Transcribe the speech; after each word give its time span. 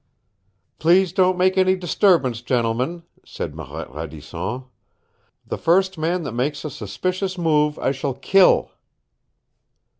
"Please 0.79 1.13
don't 1.13 1.37
make 1.37 1.59
any 1.59 1.75
disturbance, 1.75 2.41
gentlemen," 2.41 3.03
said 3.23 3.53
Marette 3.53 3.93
Radisson. 3.93 4.63
"The 5.45 5.59
first 5.59 5.95
man 5.95 6.23
that 6.23 6.31
makes 6.31 6.65
a 6.65 6.71
suspicious 6.71 7.37
move, 7.37 7.77
I 7.77 7.91
shall 7.91 8.15
kill!" 8.15 8.71